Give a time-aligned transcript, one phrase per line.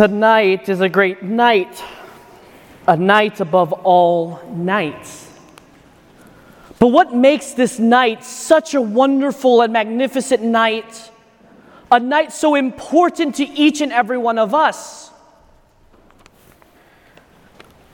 [0.00, 1.84] Tonight is a great night,
[2.88, 5.30] a night above all nights.
[6.78, 11.10] But what makes this night such a wonderful and magnificent night,
[11.92, 15.10] a night so important to each and every one of us?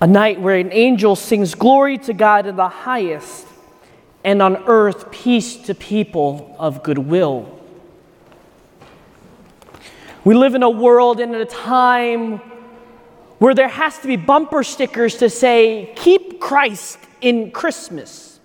[0.01, 3.49] A night where an angel sings glory to God in the highest,
[4.23, 7.56] and on earth peace to people of goodwill.
[10.27, 12.39] We live in a world and in a time
[13.39, 18.41] where there has to be bumper stickers to say, Keep Christ in Christmas.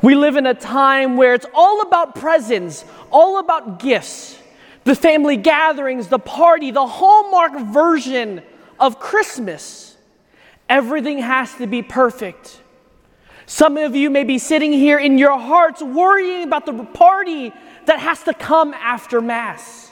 [0.00, 4.38] We live in a time where it's all about presents, all about gifts,
[4.84, 8.40] the family gatherings, the party, the hallmark version
[8.78, 9.98] of Christmas.
[10.66, 12.62] Everything has to be perfect.
[13.44, 17.52] Some of you may be sitting here in your hearts worrying about the party
[17.84, 19.89] that has to come after Mass.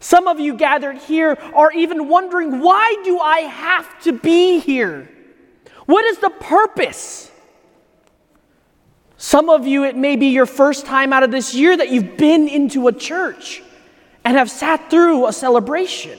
[0.00, 5.08] Some of you gathered here are even wondering why do I have to be here?
[5.84, 7.30] What is the purpose?
[9.18, 12.16] Some of you, it may be your first time out of this year that you've
[12.16, 13.62] been into a church
[14.24, 16.18] and have sat through a celebration.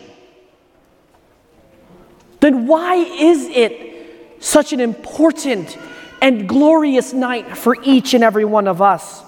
[2.39, 5.75] Then why is it such an important
[6.21, 9.23] and glorious night for each and every one of us?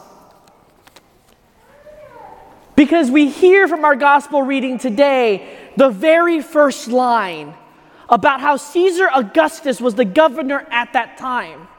[2.83, 7.55] Because we hear from our gospel reading today the very first line
[8.09, 11.69] about how Caesar Augustus was the governor at that time.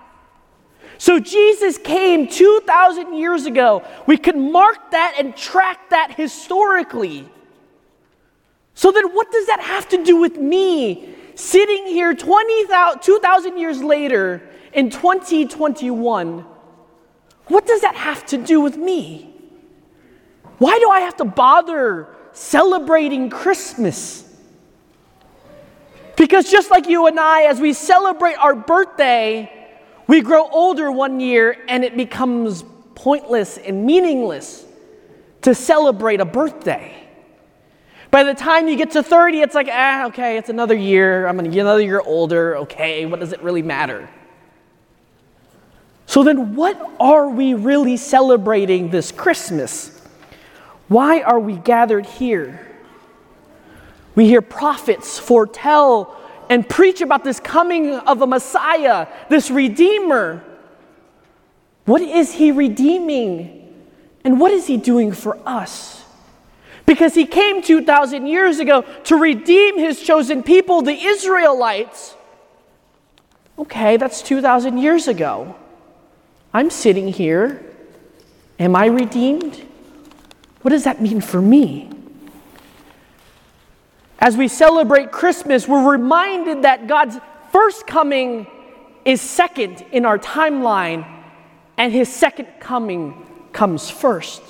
[0.97, 3.87] So Jesus came 2,000 years ago.
[4.07, 7.29] We can mark that and track that historically.
[8.75, 14.43] So then, what does that have to do with me sitting here 2,000 years later
[14.73, 16.47] in 2021?
[17.49, 19.34] What does that have to do with me?
[20.65, 24.25] Why do I have to bother celebrating Christmas?
[26.17, 29.53] Because just like you and I, as we celebrate our birthday,
[30.07, 34.65] we grow older one year and it becomes pointless and meaningless
[35.43, 36.97] to celebrate a birthday.
[38.11, 41.27] By the time you get to 30, it's like, ah, okay, it's another year.
[41.27, 42.57] I'm going to get another year older.
[42.57, 44.09] Okay, what does it really matter?
[46.07, 49.94] So then, what are we really celebrating this Christmas?
[50.89, 52.67] Why are we gathered here?
[54.15, 56.17] We hear prophets foretell
[56.49, 60.45] and preach about this coming of a Messiah, this Redeemer.
[61.85, 63.61] What is he redeeming?
[64.25, 66.05] And what is he doing for us?
[66.87, 72.15] Because he came 2,000 years ago to redeem his chosen people, the Israelites.
[73.59, 75.57] Okay, that's 2,000 years ago.
[76.53, 77.65] I'm sitting here.
[78.59, 79.67] Am I redeemed?
[80.65, 81.91] What does that mean for me?
[84.19, 87.19] As we celebrate Christmas, we're reminded that God's
[87.53, 88.47] first coming
[89.05, 91.07] is second in our timeline,
[91.77, 94.41] and his second coming comes first.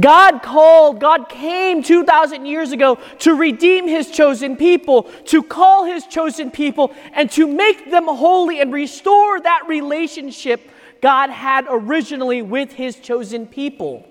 [0.00, 6.06] God called, God came 2,000 years ago to redeem his chosen people, to call his
[6.06, 10.70] chosen people, and to make them holy and restore that relationship
[11.02, 14.08] God had originally with his chosen people.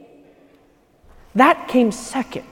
[1.35, 2.45] That came second.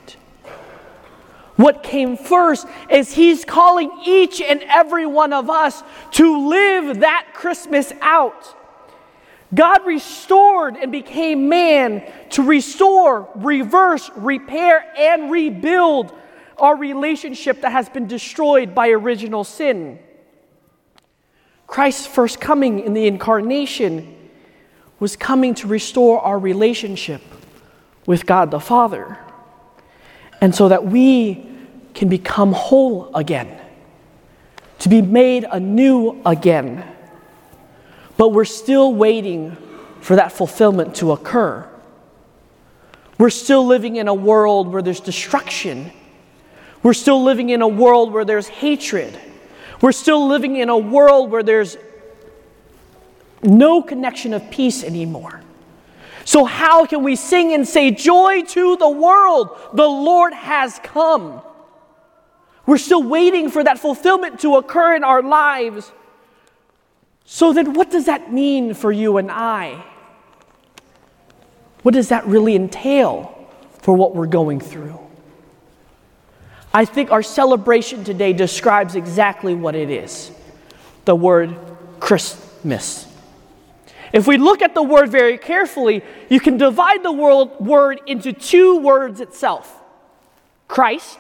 [1.56, 7.28] What came first is He's calling each and every one of us to live that
[7.34, 8.56] Christmas out.
[9.54, 16.14] God restored and became man to restore, reverse, repair, and rebuild
[16.58, 20.00] our relationship that has been destroyed by original sin.
[21.68, 24.18] Christ's first coming in the incarnation
[25.00, 27.22] was coming to restore our relationship
[28.06, 29.18] with God the Father.
[30.40, 31.46] And so that we
[31.94, 33.60] can become whole again,
[34.80, 36.84] to be made anew again.
[38.18, 39.58] But we're still waiting
[40.00, 41.68] for that fulfillment to occur.
[43.18, 45.92] We're still living in a world where there's destruction.
[46.82, 49.20] We're still living in a world where there's hatred.
[49.80, 51.78] We're still living in a world where there's
[53.44, 55.42] no connection of peace anymore.
[56.26, 61.42] So, how can we sing and say, Joy to the world, the Lord has come?
[62.66, 65.92] We're still waiting for that fulfillment to occur in our lives.
[67.26, 69.84] So, then what does that mean for you and I?
[71.82, 73.48] What does that really entail
[73.80, 75.00] for what we're going through?
[76.74, 80.32] I think our celebration today describes exactly what it is
[81.06, 81.58] the word
[82.00, 83.11] Christmas.
[84.14, 88.80] If we look at the word very carefully, you can divide the word into two
[88.80, 89.82] words itself
[90.68, 91.20] Christ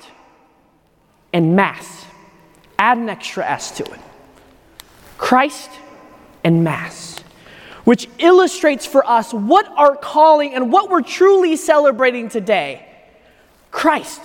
[1.33, 2.05] and Mass.
[2.77, 3.99] Add an extra S to it.
[5.17, 5.69] Christ
[6.43, 7.19] and Mass,
[7.83, 12.87] which illustrates for us what our calling and what we're truly celebrating today.
[13.69, 14.21] Christ,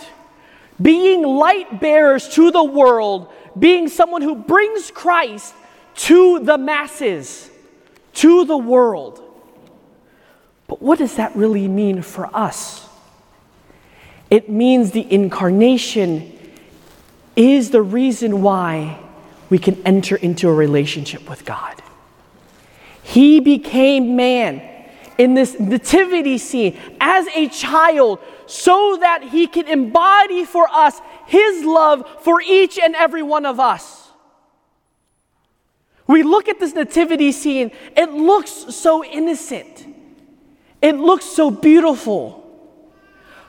[0.81, 5.55] being light bearers to the world, being someone who brings Christ
[5.97, 7.51] to the masses,
[8.17, 9.23] to the world.
[10.67, 12.87] But what does that really mean for us?
[14.31, 16.33] It means the incarnation
[17.37, 18.99] is the reason why
[19.49, 21.81] we can enter into a relationship with God.
[23.03, 24.61] He became man
[25.19, 31.65] in this nativity scene as a child so that he can embody for us his
[31.65, 34.06] love for each and every one of us.
[36.07, 39.87] We look at this nativity scene, it looks so innocent.
[40.81, 42.43] It looks so beautiful.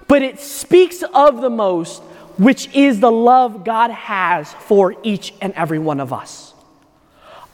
[0.08, 2.02] But it speaks of the most,
[2.38, 6.54] which is the love God has for each and every one of us.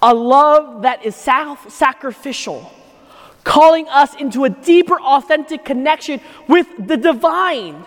[0.02, 2.72] A love that is self sacrificial,
[3.44, 7.86] calling us into a deeper, authentic connection with the divine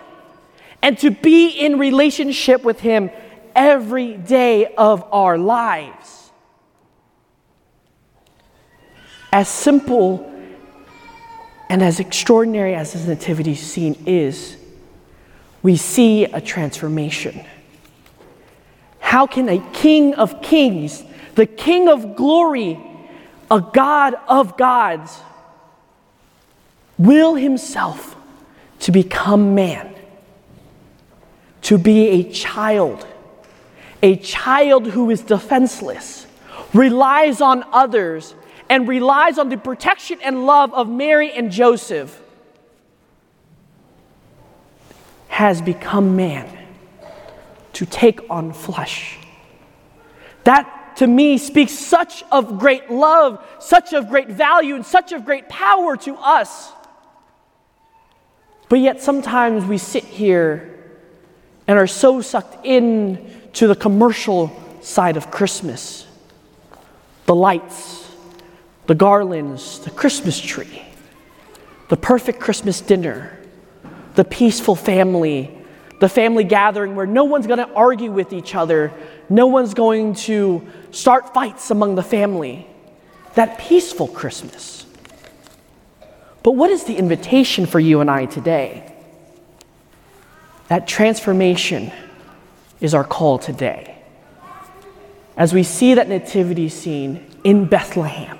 [0.81, 3.09] and to be in relationship with Him
[3.55, 6.16] every day of our lives.
[9.31, 10.31] As simple
[11.69, 14.57] and as extraordinary as this nativity scene is,
[15.61, 17.45] we see a transformation.
[18.99, 21.03] How can a king of kings,
[21.35, 22.79] the king of glory,
[23.49, 25.19] a God of gods,
[26.97, 28.15] will himself
[28.79, 29.93] to become man,
[31.63, 33.05] to be a child,
[34.01, 36.27] a child who is defenseless,
[36.73, 38.35] relies on others,
[38.69, 42.21] and relies on the protection and love of Mary and Joseph,
[45.27, 46.49] has become man
[47.73, 49.19] to take on flesh.
[50.45, 55.25] That to me speaks such of great love, such of great value, and such of
[55.25, 56.71] great power to us.
[58.67, 60.73] But yet sometimes we sit here
[61.67, 66.07] and are so sucked in to the commercial side of Christmas.
[67.27, 68.06] The lights,
[68.87, 70.81] the garlands, the Christmas tree,
[71.89, 73.37] the perfect Christmas dinner,
[74.15, 75.55] the peaceful family,
[75.99, 78.91] the family gathering where no one's going to argue with each other,
[79.29, 82.65] no one's going to start fights among the family.
[83.35, 84.85] That peaceful Christmas.
[86.41, 88.93] But what is the invitation for you and I today?
[90.69, 91.91] That transformation
[92.79, 93.97] is our call today.
[95.35, 98.39] As we see that nativity scene in Bethlehem,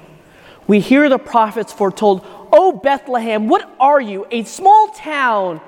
[0.67, 4.27] we hear the prophets foretold, Oh, Bethlehem, what are you?
[4.31, 5.61] A small town,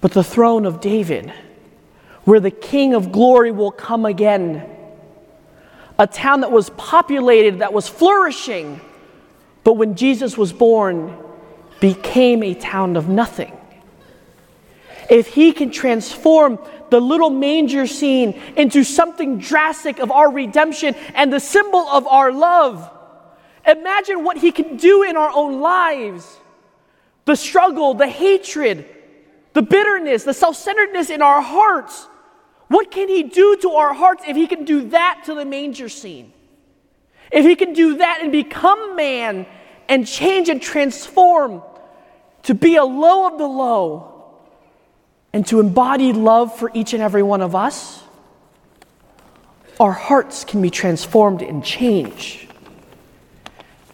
[0.00, 1.32] but the throne of David,
[2.24, 4.68] where the King of glory will come again.
[5.98, 8.80] A town that was populated, that was flourishing,
[9.64, 11.16] but when Jesus was born,
[11.80, 13.56] became a town of nothing.
[15.10, 16.58] If he can transform
[16.90, 22.32] the little manger scene into something drastic of our redemption and the symbol of our
[22.32, 22.90] love,
[23.66, 26.38] Imagine what He can do in our own lives.
[27.24, 28.86] The struggle, the hatred,
[29.52, 32.08] the bitterness, the self centeredness in our hearts.
[32.68, 35.88] What can He do to our hearts if He can do that to the manger
[35.88, 36.32] scene?
[37.30, 39.46] If He can do that and become man
[39.88, 41.62] and change and transform
[42.44, 44.12] to be a low of the low
[45.32, 48.02] and to embody love for each and every one of us,
[49.78, 52.51] our hearts can be transformed and changed.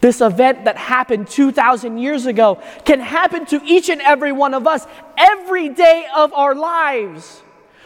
[0.01, 4.65] This event that happened 2,000 years ago can happen to each and every one of
[4.65, 4.87] us
[5.17, 7.41] every day of our lives.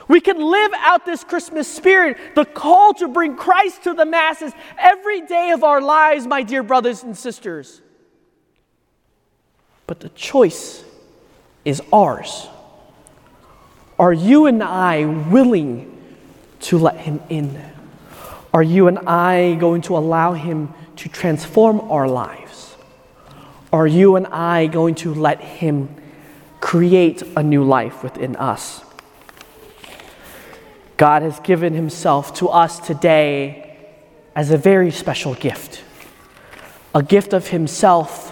[0.07, 4.53] We can live out this Christmas spirit, the call to bring Christ to the masses
[4.77, 7.81] every day of our lives, my dear brothers and sisters.
[9.87, 10.83] But the choice
[11.65, 12.47] is ours.
[13.97, 15.89] Are you and I willing
[16.61, 17.61] to let Him in?
[18.53, 22.75] Are you and I going to allow Him to transform our lives?
[23.71, 25.95] Are you and I going to let Him
[26.61, 28.81] create a new life within us?
[30.97, 33.77] God has given Himself to us today
[34.35, 35.83] as a very special gift
[36.95, 38.31] a gift of Himself,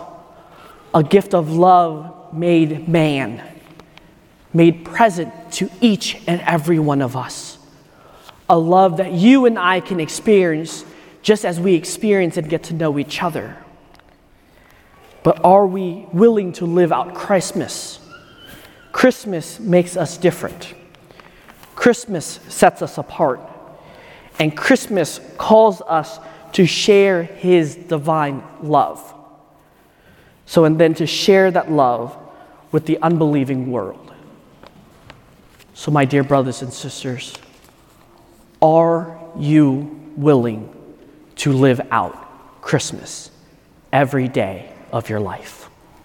[0.93, 3.41] a gift of love made man,
[4.53, 7.57] made present to each and every one of us.
[8.47, 10.85] A love that you and I can experience
[11.21, 13.57] just as we experience and get to know each other.
[15.23, 17.99] But are we willing to live out Christmas?
[18.91, 20.73] Christmas makes us different.
[21.75, 23.39] Christmas sets us apart.
[24.39, 26.19] And Christmas calls us
[26.53, 29.13] to share His divine love.
[30.45, 32.17] So, and then to share that love
[32.71, 34.13] with the unbelieving world.
[35.73, 37.35] So, my dear brothers and sisters,
[38.61, 40.75] are you willing
[41.41, 43.31] to live out Christmas
[43.91, 45.70] every day of your life?